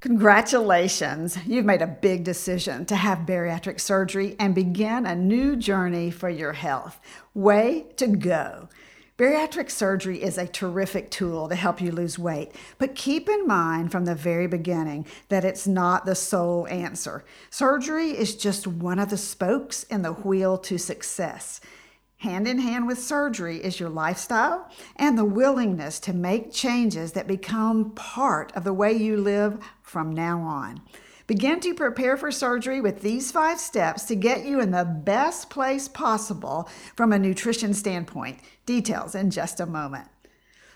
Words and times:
Congratulations! 0.00 1.36
You've 1.46 1.66
made 1.66 1.82
a 1.82 1.86
big 1.86 2.24
decision 2.24 2.86
to 2.86 2.96
have 2.96 3.26
bariatric 3.26 3.78
surgery 3.78 4.34
and 4.38 4.54
begin 4.54 5.04
a 5.04 5.14
new 5.14 5.56
journey 5.56 6.10
for 6.10 6.30
your 6.30 6.54
health. 6.54 6.98
Way 7.34 7.84
to 7.98 8.06
go! 8.06 8.70
Bariatric 9.18 9.70
surgery 9.70 10.22
is 10.22 10.38
a 10.38 10.46
terrific 10.46 11.10
tool 11.10 11.50
to 11.50 11.54
help 11.54 11.82
you 11.82 11.92
lose 11.92 12.18
weight, 12.18 12.52
but 12.78 12.94
keep 12.94 13.28
in 13.28 13.46
mind 13.46 13.92
from 13.92 14.06
the 14.06 14.14
very 14.14 14.46
beginning 14.46 15.04
that 15.28 15.44
it's 15.44 15.66
not 15.66 16.06
the 16.06 16.14
sole 16.14 16.66
answer. 16.68 17.22
Surgery 17.50 18.12
is 18.12 18.34
just 18.34 18.66
one 18.66 18.98
of 18.98 19.10
the 19.10 19.18
spokes 19.18 19.82
in 19.82 20.00
the 20.00 20.14
wheel 20.14 20.56
to 20.56 20.78
success. 20.78 21.60
Hand 22.20 22.46
in 22.46 22.58
hand 22.58 22.86
with 22.86 22.98
surgery 22.98 23.64
is 23.64 23.80
your 23.80 23.88
lifestyle 23.88 24.68
and 24.96 25.16
the 25.16 25.24
willingness 25.24 25.98
to 26.00 26.12
make 26.12 26.52
changes 26.52 27.12
that 27.12 27.26
become 27.26 27.92
part 27.92 28.54
of 28.54 28.62
the 28.62 28.74
way 28.74 28.92
you 28.92 29.16
live 29.16 29.58
from 29.80 30.12
now 30.12 30.42
on. 30.42 30.82
Begin 31.26 31.60
to 31.60 31.72
prepare 31.72 32.18
for 32.18 32.30
surgery 32.30 32.82
with 32.82 33.00
these 33.00 33.32
five 33.32 33.58
steps 33.58 34.04
to 34.04 34.14
get 34.16 34.44
you 34.44 34.60
in 34.60 34.70
the 34.70 34.84
best 34.84 35.48
place 35.48 35.88
possible 35.88 36.68
from 36.94 37.14
a 37.14 37.18
nutrition 37.18 37.72
standpoint. 37.72 38.38
Details 38.66 39.14
in 39.14 39.30
just 39.30 39.58
a 39.58 39.64
moment. 39.64 40.06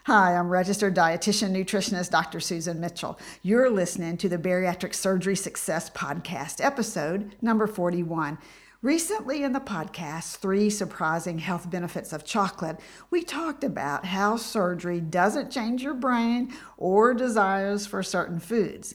Hi, 0.06 0.36
I'm 0.36 0.48
registered 0.48 0.97
dietitian 0.97 1.52
nutritionist 1.52 2.11
Dr. 2.11 2.41
Susan 2.41 2.80
Mitchell. 2.80 3.19
You're 3.42 3.69
listening 3.69 4.16
to 4.19 4.30
the 4.30 4.38
Bariatric 4.38 4.95
Surgery 4.95 5.36
Success 5.36 5.91
Podcast, 5.91 6.64
episode 6.64 7.36
number 7.42 7.66
41. 7.66 8.38
Recently, 8.84 9.43
in 9.43 9.55
the 9.55 9.61
podcast, 9.61 10.37
Three 10.37 10.69
Surprising 10.69 11.38
Health 11.38 11.70
Benefits 11.70 12.12
of 12.12 12.23
Chocolate, 12.23 12.79
we 13.09 13.23
talked 13.23 13.65
about 13.65 14.05
how 14.05 14.37
surgery 14.37 15.01
doesn't 15.01 15.51
change 15.51 15.83
your 15.83 15.95
brain 15.95 16.53
or 16.77 17.14
desires 17.14 17.86
for 17.86 18.03
certain 18.03 18.39
foods. 18.39 18.95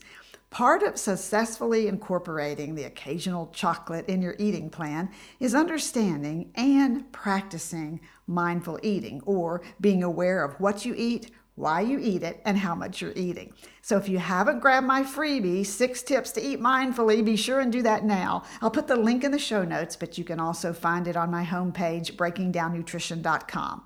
Part 0.51 0.83
of 0.83 0.99
successfully 0.99 1.87
incorporating 1.87 2.75
the 2.75 2.83
occasional 2.83 3.47
chocolate 3.47 4.07
in 4.07 4.21
your 4.21 4.35
eating 4.37 4.69
plan 4.69 5.09
is 5.39 5.55
understanding 5.55 6.51
and 6.53 7.11
practicing 7.11 7.99
mindful 8.27 8.79
eating 8.83 9.23
or 9.25 9.63
being 9.81 10.03
aware 10.03 10.43
of 10.43 10.53
what 10.59 10.85
you 10.85 10.93
eat, 10.95 11.31
why 11.59 11.81
you 11.81 11.99
eat 11.99 12.23
it, 12.23 12.41
and 12.45 12.57
how 12.57 12.73
much 12.73 13.01
you're 13.01 13.11
eating. 13.17 13.53
So 13.81 13.97
if 13.97 14.07
you 14.07 14.17
haven't 14.17 14.61
grabbed 14.61 14.87
my 14.87 15.03
freebie, 15.03 15.65
Six 15.65 16.01
Tips 16.03 16.31
to 16.31 16.41
Eat 16.41 16.61
Mindfully, 16.61 17.23
be 17.23 17.35
sure 17.35 17.59
and 17.59 17.71
do 17.71 17.81
that 17.81 18.05
now. 18.05 18.43
I'll 18.61 18.71
put 18.71 18.87
the 18.87 18.95
link 18.95 19.25
in 19.25 19.31
the 19.31 19.39
show 19.39 19.65
notes, 19.65 19.97
but 19.97 20.17
you 20.17 20.23
can 20.23 20.39
also 20.39 20.71
find 20.71 21.05
it 21.05 21.17
on 21.17 21.29
my 21.29 21.43
homepage, 21.43 22.15
breakingdownnutrition.com. 22.15 23.83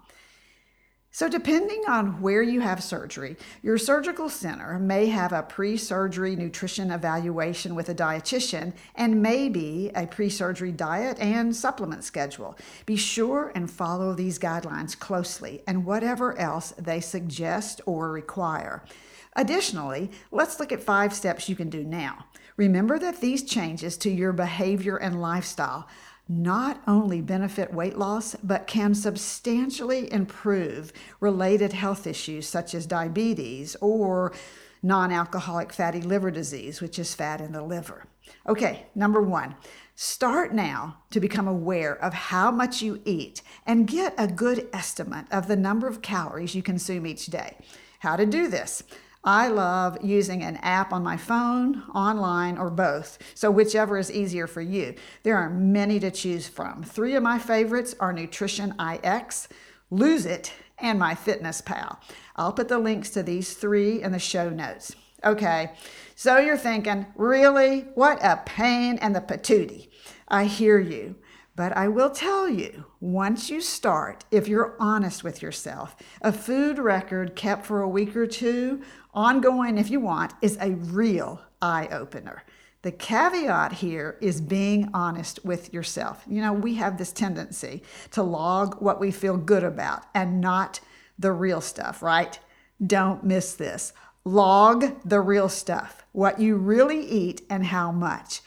So, 1.15 1.29
depending 1.29 1.83
on 1.87 2.21
where 2.21 2.41
you 2.41 2.61
have 2.61 2.81
surgery, 2.81 3.37
your 3.61 3.77
surgical 3.77 4.29
center 4.29 4.79
may 4.79 5.05
have 5.09 5.31
a 5.31 5.43
pre 5.43 5.77
surgery 5.77 6.35
nutrition 6.35 6.89
evaluation 6.89 7.75
with 7.75 7.87
a 7.89 7.93
dietitian 7.93 8.73
and 8.95 9.21
maybe 9.21 9.91
a 9.93 10.07
pre 10.07 10.27
surgery 10.27 10.71
diet 10.71 11.19
and 11.19 11.55
supplement 11.55 12.03
schedule. 12.03 12.57
Be 12.87 12.95
sure 12.95 13.51
and 13.53 13.69
follow 13.69 14.15
these 14.15 14.39
guidelines 14.39 14.97
closely 14.97 15.61
and 15.67 15.85
whatever 15.85 16.35
else 16.39 16.73
they 16.79 16.99
suggest 16.99 17.79
or 17.85 18.09
require. 18.09 18.83
Additionally, 19.35 20.09
let's 20.31 20.59
look 20.59 20.71
at 20.71 20.81
five 20.81 21.13
steps 21.13 21.47
you 21.47 21.55
can 21.55 21.69
do 21.69 21.83
now. 21.83 22.25
Remember 22.57 22.97
that 22.97 23.21
these 23.21 23.43
changes 23.43 23.97
to 23.97 24.09
your 24.09 24.33
behavior 24.33 24.97
and 24.97 25.21
lifestyle 25.21 25.87
not 26.27 26.81
only 26.87 27.21
benefit 27.21 27.73
weight 27.73 27.97
loss, 27.97 28.35
but 28.43 28.67
can 28.67 28.95
substantially 28.95 30.11
improve 30.11 30.93
related 31.19 31.73
health 31.73 32.07
issues 32.07 32.47
such 32.47 32.73
as 32.73 32.85
diabetes 32.85 33.75
or 33.81 34.33
non 34.81 35.11
alcoholic 35.11 35.73
fatty 35.73 36.01
liver 36.01 36.31
disease, 36.31 36.81
which 36.81 36.97
is 36.97 37.15
fat 37.15 37.41
in 37.41 37.51
the 37.51 37.63
liver. 37.63 38.05
Okay, 38.47 38.87
number 38.95 39.21
one, 39.21 39.55
start 39.95 40.53
now 40.53 40.97
to 41.11 41.19
become 41.19 41.47
aware 41.47 41.93
of 41.95 42.13
how 42.13 42.51
much 42.51 42.81
you 42.81 43.01
eat 43.05 43.41
and 43.65 43.87
get 43.87 44.13
a 44.17 44.27
good 44.27 44.67
estimate 44.73 45.25
of 45.31 45.47
the 45.47 45.55
number 45.55 45.87
of 45.87 46.01
calories 46.01 46.55
you 46.55 46.61
consume 46.61 47.05
each 47.05 47.27
day. 47.27 47.57
How 47.99 48.15
to 48.15 48.25
do 48.25 48.49
this? 48.49 48.83
I 49.25 49.47
love 49.47 50.03
using 50.03 50.43
an 50.43 50.57
app 50.57 50.91
on 50.91 51.01
my 51.01 51.15
phone, 51.15 51.83
online, 51.95 52.57
or 52.57 52.69
both, 52.69 53.17
so 53.35 53.49
whichever 53.49 53.97
is 53.97 54.11
easier 54.11 54.47
for 54.47 54.61
you. 54.61 54.95
There 55.23 55.37
are 55.37 55.49
many 55.49 55.97
to 56.01 56.11
choose 56.11 56.49
from. 56.49 56.83
Three 56.83 57.15
of 57.15 57.23
my 57.23 57.39
favorites 57.39 57.95
are 58.01 58.13
Nutritionix, 58.13 59.47
Lose 59.89 60.25
It, 60.25 60.51
and 60.77 60.99
My 60.99 61.15
Fitness 61.15 61.61
Pal. 61.61 62.01
I'll 62.35 62.51
put 62.51 62.67
the 62.67 62.79
links 62.79 63.11
to 63.11 63.23
these 63.23 63.53
three 63.53 64.01
in 64.01 64.11
the 64.11 64.19
show 64.19 64.49
notes. 64.49 64.93
Okay, 65.23 65.71
so 66.15 66.37
you're 66.39 66.57
thinking, 66.57 67.05
really? 67.15 67.85
What 67.95 68.19
a 68.21 68.41
pain 68.45 68.97
and 68.97 69.15
the 69.15 69.21
patootie. 69.21 69.87
I 70.27 70.45
hear 70.45 70.79
you. 70.79 71.15
But 71.55 71.77
I 71.77 71.87
will 71.87 72.09
tell 72.09 72.49
you, 72.49 72.85
once 72.99 73.49
you 73.49 73.61
start, 73.61 74.25
if 74.31 74.47
you're 74.47 74.75
honest 74.79 75.23
with 75.23 75.41
yourself, 75.41 75.95
a 76.21 76.31
food 76.31 76.79
record 76.79 77.35
kept 77.35 77.65
for 77.65 77.81
a 77.81 77.89
week 77.89 78.15
or 78.15 78.25
two, 78.25 78.81
ongoing 79.13 79.77
if 79.77 79.91
you 79.91 79.99
want, 79.99 80.33
is 80.41 80.57
a 80.59 80.71
real 80.71 81.41
eye 81.61 81.87
opener. 81.91 82.43
The 82.81 82.91
caveat 82.91 83.71
here 83.71 84.17
is 84.19 84.41
being 84.41 84.89
honest 84.93 85.45
with 85.45 85.73
yourself. 85.73 86.23
You 86.27 86.41
know, 86.41 86.53
we 86.53 86.75
have 86.75 86.97
this 86.97 87.11
tendency 87.11 87.83
to 88.11 88.23
log 88.23 88.81
what 88.81 88.99
we 88.99 89.11
feel 89.11 89.37
good 89.37 89.63
about 89.63 90.03
and 90.13 90.41
not 90.41 90.79
the 91.19 91.31
real 91.31 91.61
stuff, 91.61 92.01
right? 92.01 92.37
Don't 92.85 93.23
miss 93.23 93.53
this. 93.53 93.93
Log 94.25 95.01
the 95.07 95.21
real 95.21 95.49
stuff, 95.49 96.03
what 96.13 96.39
you 96.39 96.57
really 96.57 96.99
eat 97.05 97.45
and 97.49 97.67
how 97.67 97.91
much. 97.91 98.41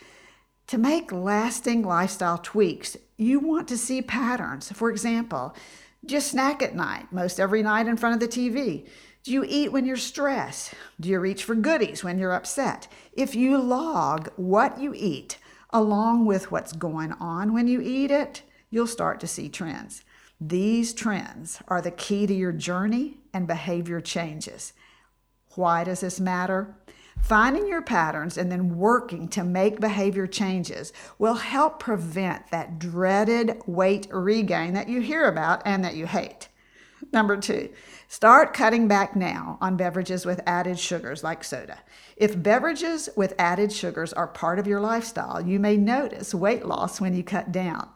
To 0.69 0.79
make 0.79 1.13
lasting 1.13 1.83
lifestyle 1.83 2.39
tweaks, 2.39 2.97
you 3.17 3.39
want 3.39 3.69
to 3.69 3.77
see 3.77 4.03
patterns. 4.03 4.73
For 4.73 4.91
example, 4.91 5.55
do 6.05 6.15
you 6.15 6.21
snack 6.21 6.61
at 6.61 6.75
night, 6.75 7.13
most 7.13 7.39
every 7.39 7.63
night 7.63 7.87
in 7.87 7.97
front 7.97 8.15
of 8.15 8.21
the 8.21 8.37
TV? 8.37 8.89
Do 9.23 9.31
you 9.31 9.45
eat 9.47 9.71
when 9.71 9.87
you're 9.87 9.97
stressed? 9.97 10.75
Do 10.99 11.09
you 11.09 11.21
reach 11.21 11.45
for 11.45 11.55
goodies 11.55 12.03
when 12.03 12.19
you're 12.19 12.33
upset? 12.33 12.89
If 13.13 13.37
you 13.37 13.59
log 13.59 14.31
what 14.35 14.81
you 14.81 14.93
eat 14.97 15.39
along 15.71 16.27
with 16.27 16.51
what's 16.51 16.73
going 16.73 17.13
on 17.13 17.53
when 17.53 17.69
you 17.69 17.81
eat 17.81 18.11
it, 18.11 18.43
you'll 18.69 18.89
start 18.89 19.21
to 19.21 19.29
see 19.29 19.49
trends. 19.49 20.03
These 20.41 20.95
trends 20.95 21.63
are 21.69 21.81
the 21.81 21.93
key 21.93 22.27
to 22.27 22.35
your 22.35 22.53
journey 22.53 23.19
and 23.33 23.47
behavior 23.47 24.01
changes. 24.01 24.73
Why 25.55 25.85
does 25.85 26.01
this 26.01 26.19
matter? 26.19 26.75
Finding 27.23 27.67
your 27.67 27.83
patterns 27.83 28.39
and 28.39 28.53
then 28.53 28.77
working 28.77 29.27
to 29.29 29.43
make 29.43 29.81
behavior 29.81 30.27
changes 30.27 30.93
will 31.19 31.35
help 31.35 31.81
prevent 31.81 32.51
that 32.51 32.79
dreaded 32.79 33.61
weight 33.67 34.07
regain 34.13 34.75
that 34.75 34.89
you 34.89 35.01
hear 35.01 35.27
about 35.27 35.61
and 35.65 35.85
that 35.85 35.97
you 35.97 36.07
hate. 36.07 36.49
Number 37.13 37.37
two, 37.37 37.71
start 38.09 38.55
cutting 38.55 38.89
back 38.89 39.17
now 39.17 39.59
on 39.61 39.77
beverages 39.77 40.25
with 40.25 40.41
added 40.47 40.79
sugars 40.79 41.23
like 41.23 41.45
soda. 41.45 41.79
If 42.17 42.41
beverages 42.43 43.09
with 43.17 43.35
added 43.39 43.73
sugars 43.73 44.13
are 44.13 44.27
part 44.27 44.59
of 44.59 44.67
your 44.67 44.81
lifestyle, 44.81 45.41
you 45.41 45.59
may 45.59 45.77
notice 45.77 46.35
weight 46.35 46.65
loss 46.65 47.01
when 47.01 47.15
you 47.15 47.23
cut 47.23 47.53
down. 47.53 47.89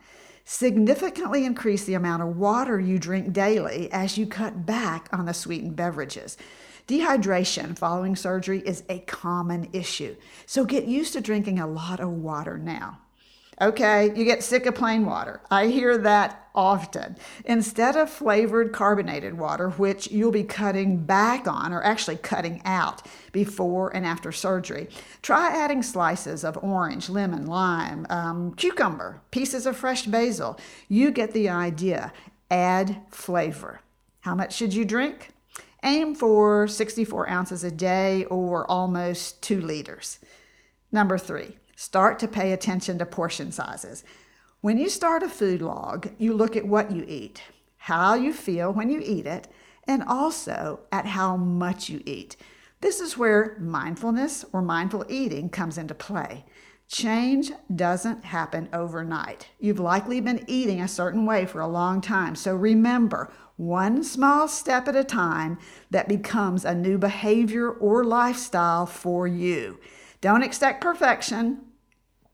Significantly 0.45 1.45
increase 1.45 1.85
the 1.85 1.95
amount 1.95 2.23
of 2.23 2.37
water 2.37 2.81
you 2.81 2.99
drink 2.99 3.33
daily 3.33 3.91
as 3.93 4.19
you 4.19 4.27
cut 4.27 4.67
back 4.67 5.09
on 5.13 5.27
the 5.27 5.35
sweetened 5.35 5.77
beverages. 5.77 6.37
Dehydration 6.91 7.79
following 7.79 8.17
surgery 8.17 8.65
is 8.67 8.83
a 8.89 8.99
common 8.99 9.69
issue, 9.73 10.17
so 10.45 10.65
get 10.65 10.87
used 10.87 11.13
to 11.13 11.21
drinking 11.21 11.61
a 11.61 11.67
lot 11.69 12.01
of 12.01 12.09
water 12.09 12.59
now. 12.59 12.99
Okay, 13.61 14.13
you 14.17 14.25
get 14.25 14.43
sick 14.43 14.67
of 14.67 14.75
plain 14.75 15.07
water. 15.07 15.41
I 15.53 15.69
hear 15.69 15.97
that 15.99 16.49
often. 16.53 17.17
Instead 17.45 17.95
of 17.95 18.11
flavored 18.11 18.73
carbonated 18.73 19.39
water, 19.39 19.71
which 19.71 20.11
you'll 20.11 20.33
be 20.33 20.43
cutting 20.43 21.05
back 21.05 21.47
on 21.47 21.73
or 21.73 21.81
actually 21.85 22.17
cutting 22.17 22.61
out 22.65 23.07
before 23.31 23.95
and 23.95 24.05
after 24.05 24.33
surgery, 24.33 24.89
try 25.23 25.49
adding 25.49 25.85
slices 25.85 26.43
of 26.43 26.59
orange, 26.61 27.09
lemon, 27.09 27.47
lime, 27.47 28.05
um, 28.11 28.53
cucumber, 28.55 29.21
pieces 29.31 29.65
of 29.65 29.77
fresh 29.77 30.07
basil. 30.07 30.59
You 30.89 31.13
get 31.13 31.35
the 31.35 31.51
idea. 31.51 32.13
Add 32.51 33.01
flavor. 33.13 33.81
How 34.23 34.35
much 34.35 34.57
should 34.57 34.75
you 34.75 34.85
drink? 34.85 35.31
Aim 35.83 36.15
for 36.15 36.69
64 36.69 37.29
ounces 37.31 37.65
a 37.65 37.71
day 37.71 38.25
or 38.27 38.71
almost 38.71 39.43
two 39.43 39.61
liters. 39.61 40.19
Number 40.93 41.17
three, 41.17 41.57
start 41.75 42.19
to 42.19 42.29
pay 42.29 42.53
attention 42.53 42.99
to 42.99 43.07
portion 43.07 43.51
sizes. 43.51 44.05
When 44.61 44.77
you 44.77 44.91
start 44.91 45.23
a 45.23 45.29
food 45.29 45.63
log, 45.63 46.11
you 46.19 46.35
look 46.35 46.55
at 46.55 46.67
what 46.67 46.91
you 46.91 47.05
eat, 47.09 47.43
how 47.79 48.15
you 48.15 48.35
feel 48.35 48.73
when 48.73 48.91
you 48.91 49.01
eat 49.03 49.27
it, 49.27 49.49
and 49.87 50.03
also 50.03 50.81
at 50.93 51.07
how 51.07 51.37
much 51.37 51.89
you 51.89 52.03
eat. 52.05 52.37
This 52.83 53.01
is 53.01 53.17
where 53.17 53.57
mindfulness 53.59 54.45
or 54.53 54.61
mindful 54.61 55.07
eating 55.09 55.49
comes 55.49 55.79
into 55.79 55.95
play. 55.95 56.45
Change 56.89 57.53
doesn't 57.75 58.25
happen 58.25 58.69
overnight. 58.73 59.49
You've 59.61 59.79
likely 59.79 60.21
been 60.21 60.45
eating 60.49 60.81
a 60.81 60.89
certain 60.89 61.25
way 61.25 61.47
for 61.47 61.61
a 61.61 61.69
long 61.69 62.01
time. 62.01 62.35
So 62.35 62.55
remember, 62.55 63.33
one 63.61 64.03
small 64.03 64.49
step 64.49 64.89
at 64.89 64.97
a 64.97 65.05
time 65.05 65.59
that 65.91 66.09
becomes 66.09 66.65
a 66.65 66.75
new 66.75 66.97
behavior 66.97 67.71
or 67.71 68.03
lifestyle 68.03 68.87
for 68.87 69.29
you. 69.29 69.79
Don't 70.23 70.43
expect 70.43 70.81
perfection. 70.81 71.61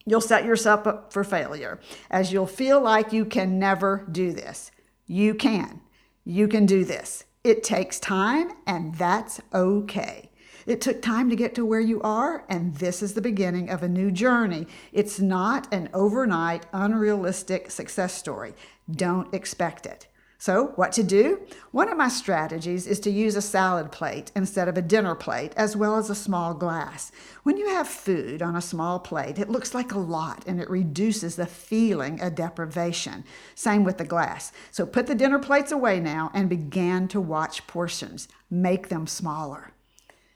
You'll 0.04 0.20
set 0.20 0.44
yourself 0.44 0.86
up 0.86 1.12
for 1.12 1.24
failure 1.24 1.80
as 2.12 2.32
you'll 2.32 2.46
feel 2.46 2.80
like 2.80 3.12
you 3.12 3.24
can 3.24 3.58
never 3.58 4.06
do 4.10 4.32
this. 4.32 4.70
You 5.06 5.34
can. 5.34 5.80
You 6.24 6.46
can 6.46 6.64
do 6.64 6.84
this. 6.84 7.24
It 7.42 7.64
takes 7.64 7.98
time, 7.98 8.52
and 8.64 8.94
that's 8.94 9.40
okay. 9.52 10.30
It 10.64 10.80
took 10.80 11.02
time 11.02 11.28
to 11.30 11.36
get 11.36 11.56
to 11.56 11.66
where 11.66 11.80
you 11.80 12.00
are, 12.02 12.44
and 12.48 12.76
this 12.76 13.02
is 13.02 13.14
the 13.14 13.20
beginning 13.20 13.68
of 13.68 13.82
a 13.82 13.88
new 13.88 14.12
journey. 14.12 14.68
It's 14.92 15.18
not 15.18 15.72
an 15.74 15.88
overnight, 15.92 16.66
unrealistic 16.72 17.72
success 17.72 18.14
story. 18.14 18.54
Don't 18.88 19.34
expect 19.34 19.86
it. 19.86 20.06
So, 20.38 20.72
what 20.76 20.92
to 20.92 21.02
do? 21.02 21.40
One 21.70 21.88
of 21.88 21.96
my 21.96 22.08
strategies 22.08 22.86
is 22.86 23.00
to 23.00 23.10
use 23.10 23.36
a 23.36 23.42
salad 23.42 23.90
plate 23.90 24.32
instead 24.36 24.68
of 24.68 24.76
a 24.76 24.82
dinner 24.82 25.14
plate, 25.14 25.54
as 25.56 25.74
well 25.76 25.96
as 25.96 26.10
a 26.10 26.14
small 26.14 26.52
glass. 26.52 27.10
When 27.42 27.56
you 27.56 27.68
have 27.70 27.88
food 27.88 28.42
on 28.42 28.54
a 28.54 28.60
small 28.60 29.00
plate, 29.00 29.38
it 29.38 29.48
looks 29.48 29.74
like 29.74 29.92
a 29.92 29.98
lot 29.98 30.44
and 30.46 30.60
it 30.60 30.68
reduces 30.68 31.36
the 31.36 31.46
feeling 31.46 32.20
of 32.20 32.34
deprivation. 32.34 33.24
Same 33.54 33.82
with 33.82 33.96
the 33.96 34.04
glass. 34.04 34.52
So, 34.70 34.84
put 34.84 35.06
the 35.06 35.14
dinner 35.14 35.38
plates 35.38 35.72
away 35.72 36.00
now 36.00 36.30
and 36.34 36.50
begin 36.50 37.08
to 37.08 37.20
watch 37.20 37.66
portions. 37.66 38.28
Make 38.50 38.88
them 38.88 39.06
smaller. 39.06 39.72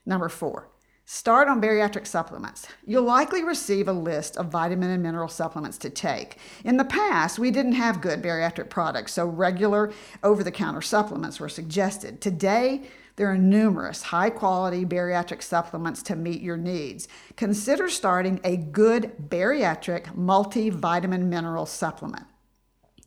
Number 0.06 0.31
four, 0.31 0.69
start 1.12 1.49
on 1.49 1.61
bariatric 1.61 2.07
supplements. 2.07 2.69
You'll 2.87 3.03
likely 3.03 3.43
receive 3.43 3.89
a 3.89 3.93
list 3.93 4.37
of 4.37 4.47
vitamin 4.47 4.91
and 4.91 5.03
mineral 5.03 5.27
supplements 5.27 5.77
to 5.79 5.91
take. 5.91 6.37
In 6.65 6.77
the 6.77 6.85
past, 6.85 7.37
we 7.37 7.51
didn't 7.51 7.73
have 7.73 8.01
good 8.01 8.23
bariatric 8.23 8.71
products, 8.71 9.15
so 9.15 9.27
regular 9.27 9.93
over 10.23 10.45
the 10.45 10.53
counter 10.53 10.81
supplements 10.81 11.41
were 11.41 11.49
suggested. 11.49 12.21
Today, 12.21 12.83
there 13.17 13.27
are 13.27 13.37
numerous 13.37 14.03
high 14.03 14.31
quality 14.31 14.85
bariatric 14.85 15.43
supplements 15.43 16.01
to 16.05 16.15
meet 16.15 16.43
your 16.43 16.57
needs. 16.57 17.09
Consider 17.35 17.89
starting 17.89 18.39
a 18.45 18.56
good 18.56 19.13
bariatric 19.29 20.15
multivitamin 20.15 21.25
mineral 21.25 21.67
supplement. 21.67 22.27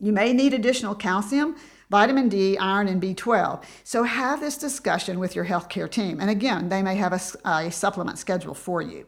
You 0.02 0.12
may 0.12 0.34
need 0.34 0.54
additional 0.54 0.94
calcium, 0.94 1.56
vitamin 1.94 2.28
D, 2.28 2.58
iron, 2.58 2.88
and 2.88 3.00
B12. 3.00 3.64
So 3.84 4.02
have 4.02 4.40
this 4.40 4.58
discussion 4.58 5.20
with 5.20 5.36
your 5.36 5.46
healthcare 5.46 5.88
team. 5.88 6.20
And 6.20 6.28
again, 6.28 6.70
they 6.70 6.82
may 6.82 6.96
have 6.96 7.14
a, 7.14 7.48
a 7.48 7.72
supplement 7.72 8.18
schedule 8.18 8.56
for 8.56 8.82
you. 8.82 9.06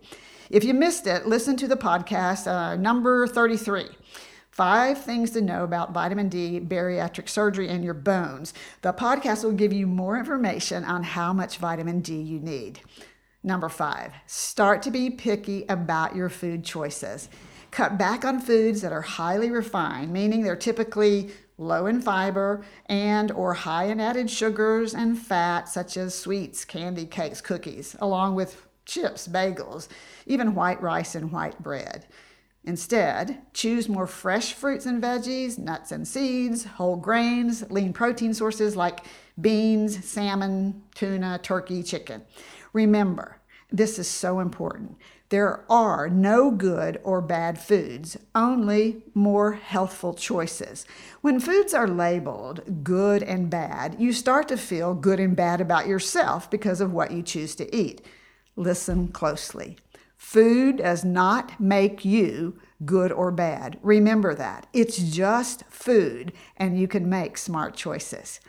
If 0.51 0.63
you 0.63 0.75
missed 0.75 1.07
it, 1.07 1.25
listen 1.25 1.57
to 1.57 1.67
the 1.67 1.77
podcast 1.77 2.45
uh, 2.45 2.75
number 2.75 3.25
33. 3.25 3.85
Five 4.51 5.01
things 5.01 5.31
to 5.31 5.41
know 5.41 5.63
about 5.63 5.93
vitamin 5.93 6.29
D, 6.29 6.59
bariatric 6.59 7.27
surgery, 7.27 7.69
and 7.69 7.83
your 7.83 7.95
bones. 7.95 8.53
The 8.83 8.93
podcast 8.93 9.43
will 9.43 9.53
give 9.53 9.73
you 9.73 9.87
more 9.87 10.15
information 10.19 10.83
on 10.83 11.01
how 11.01 11.33
much 11.33 11.57
vitamin 11.57 12.01
D 12.01 12.21
you 12.21 12.39
need. 12.39 12.81
Number 13.41 13.67
five, 13.67 14.13
start 14.27 14.83
to 14.83 14.91
be 14.91 15.09
picky 15.09 15.65
about 15.69 16.15
your 16.15 16.29
food 16.29 16.63
choices. 16.63 17.29
Cut 17.71 17.97
back 17.97 18.23
on 18.23 18.39
foods 18.39 18.81
that 18.81 18.93
are 18.93 19.01
highly 19.01 19.49
refined, 19.49 20.13
meaning 20.13 20.43
they're 20.43 20.55
typically 20.55 21.31
low 21.57 21.85
in 21.85 22.01
fiber 22.01 22.63
and 22.87 23.31
or 23.31 23.53
high 23.53 23.85
in 23.85 23.99
added 23.99 24.29
sugars 24.29 24.93
and 24.93 25.17
fat 25.17 25.69
such 25.69 25.97
as 25.97 26.13
sweets, 26.13 26.65
candy, 26.65 27.05
cakes, 27.05 27.41
cookies, 27.41 27.95
along 27.99 28.35
with 28.35 28.67
chips, 28.85 29.27
bagels, 29.27 29.87
even 30.25 30.55
white 30.55 30.81
rice 30.81 31.15
and 31.15 31.31
white 31.31 31.61
bread. 31.61 32.05
Instead, 32.63 33.41
choose 33.53 33.87
more 33.87 34.07
fresh 34.07 34.53
fruits 34.53 34.87
and 34.87 35.01
veggies, 35.01 35.59
nuts 35.59 35.91
and 35.91 36.07
seeds, 36.07 36.65
whole 36.65 36.95
grains, 36.95 37.69
lean 37.69 37.93
protein 37.93 38.33
sources 38.33 38.75
like 38.75 39.05
beans, 39.39 40.03
salmon, 40.03 40.81
tuna, 40.95 41.39
turkey, 41.43 41.83
chicken. 41.83 42.23
Remember, 42.73 43.37
this 43.71 43.99
is 43.99 44.07
so 44.07 44.39
important. 44.39 44.97
There 45.29 45.65
are 45.71 46.07
no 46.07 46.51
good 46.51 46.99
or 47.03 47.19
bad 47.19 47.59
foods, 47.59 48.15
only 48.35 49.03
more 49.15 49.53
healthful 49.53 50.13
choices. 50.13 50.85
When 51.21 51.39
foods 51.39 51.73
are 51.73 51.87
labeled 51.87 52.83
good 52.83 53.23
and 53.23 53.49
bad, 53.49 53.95
you 53.99 54.13
start 54.13 54.47
to 54.49 54.57
feel 54.57 54.93
good 54.93 55.19
and 55.19 55.35
bad 55.35 55.61
about 55.61 55.87
yourself 55.87 56.49
because 56.51 56.79
of 56.79 56.93
what 56.93 57.11
you 57.11 57.23
choose 57.23 57.55
to 57.55 57.75
eat. 57.75 58.05
Listen 58.55 59.07
closely. 59.07 59.77
Food 60.15 60.77
does 60.77 61.03
not 61.03 61.59
make 61.59 62.05
you 62.05 62.59
good 62.85 63.11
or 63.11 63.31
bad. 63.31 63.79
Remember 63.81 64.35
that. 64.35 64.67
It's 64.73 64.97
just 64.97 65.63
food, 65.65 66.33
and 66.55 66.79
you 66.79 66.87
can 66.87 67.09
make 67.09 67.37
smart 67.37 67.75
choices. 67.75 68.39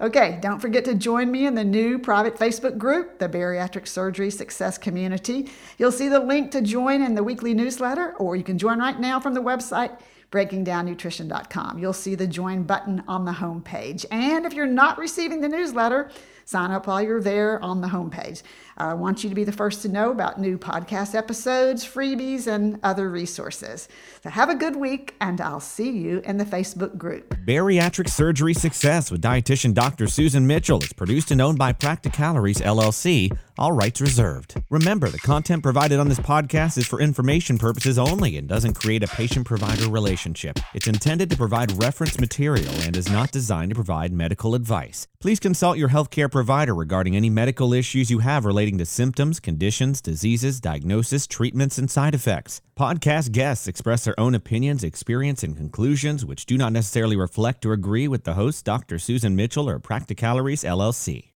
Okay, 0.00 0.38
don't 0.42 0.60
forget 0.60 0.84
to 0.84 0.94
join 0.94 1.30
me 1.30 1.46
in 1.46 1.54
the 1.54 1.64
new 1.64 1.98
private 1.98 2.36
Facebook 2.36 2.76
group, 2.76 3.18
the 3.18 3.28
Bariatric 3.28 3.88
Surgery 3.88 4.30
Success 4.30 4.76
Community. 4.76 5.48
You'll 5.78 5.92
see 5.92 6.08
the 6.08 6.20
link 6.20 6.50
to 6.50 6.60
join 6.60 7.00
in 7.00 7.14
the 7.14 7.24
weekly 7.24 7.54
newsletter, 7.54 8.14
or 8.18 8.36
you 8.36 8.44
can 8.44 8.58
join 8.58 8.78
right 8.78 9.00
now 9.00 9.20
from 9.20 9.32
the 9.32 9.42
website 9.42 9.98
breakingdownnutrition.com. 10.36 11.78
You'll 11.78 11.94
see 11.94 12.14
the 12.14 12.26
join 12.26 12.64
button 12.64 13.02
on 13.08 13.24
the 13.24 13.32
homepage. 13.32 14.04
And 14.10 14.44
if 14.44 14.52
you're 14.52 14.66
not 14.66 14.98
receiving 14.98 15.40
the 15.40 15.48
newsletter, 15.48 16.10
sign 16.44 16.70
up 16.70 16.86
while 16.86 17.02
you're 17.02 17.22
there 17.22 17.62
on 17.62 17.80
the 17.80 17.88
homepage. 17.88 18.42
Uh, 18.78 18.84
I 18.84 18.94
want 18.94 19.24
you 19.24 19.30
to 19.30 19.34
be 19.34 19.44
the 19.44 19.52
first 19.52 19.82
to 19.82 19.88
know 19.88 20.10
about 20.10 20.38
new 20.38 20.58
podcast 20.58 21.14
episodes, 21.14 21.84
freebies, 21.84 22.46
and 22.46 22.78
other 22.82 23.10
resources. 23.10 23.88
So 24.22 24.30
have 24.30 24.50
a 24.50 24.54
good 24.54 24.76
week, 24.76 25.14
and 25.20 25.40
I'll 25.40 25.58
see 25.58 25.90
you 25.90 26.20
in 26.24 26.36
the 26.36 26.44
Facebook 26.44 26.96
group. 26.98 27.34
Bariatric 27.46 28.08
Surgery 28.08 28.54
Success 28.54 29.10
with 29.10 29.22
dietitian 29.22 29.74
Dr. 29.74 30.06
Susan 30.06 30.46
Mitchell 30.46 30.82
is 30.82 30.92
produced 30.92 31.30
and 31.30 31.40
owned 31.40 31.58
by 31.58 31.72
Practicalories 31.72 32.58
LLC, 32.58 33.36
all 33.58 33.72
rights 33.72 34.00
reserved. 34.00 34.62
Remember, 34.70 35.08
the 35.08 35.18
content 35.18 35.62
provided 35.62 35.98
on 35.98 36.08
this 36.08 36.20
podcast 36.20 36.76
is 36.76 36.86
for 36.86 37.00
information 37.00 37.58
purposes 37.58 37.98
only 37.98 38.36
and 38.36 38.46
doesn't 38.46 38.74
create 38.74 39.02
a 39.02 39.08
patient 39.08 39.46
provider 39.46 39.88
relationship. 39.88 40.25
It's 40.74 40.86
intended 40.86 41.30
to 41.30 41.36
provide 41.36 41.82
reference 41.82 42.18
material 42.18 42.72
and 42.82 42.96
is 42.96 43.10
not 43.10 43.30
designed 43.30 43.70
to 43.70 43.74
provide 43.74 44.12
medical 44.12 44.54
advice. 44.54 45.06
Please 45.20 45.38
consult 45.38 45.78
your 45.78 45.90
healthcare 45.90 46.30
provider 46.30 46.74
regarding 46.74 47.14
any 47.14 47.30
medical 47.30 47.72
issues 47.72 48.10
you 48.10 48.18
have 48.18 48.44
relating 48.44 48.78
to 48.78 48.86
symptoms, 48.86 49.40
conditions, 49.40 50.00
diseases, 50.00 50.60
diagnosis, 50.60 51.26
treatments, 51.26 51.78
and 51.78 51.90
side 51.90 52.14
effects. 52.14 52.60
Podcast 52.76 53.32
guests 53.32 53.68
express 53.68 54.04
their 54.04 54.18
own 54.18 54.34
opinions, 54.34 54.82
experience, 54.82 55.42
and 55.42 55.56
conclusions, 55.56 56.24
which 56.24 56.46
do 56.46 56.56
not 56.56 56.72
necessarily 56.72 57.16
reflect 57.16 57.64
or 57.64 57.72
agree 57.72 58.08
with 58.08 58.24
the 58.24 58.34
host, 58.34 58.64
Dr. 58.64 58.98
Susan 58.98 59.36
Mitchell 59.36 59.68
or 59.68 59.78
Practicalories 59.78 60.64
LLC. 60.64 61.35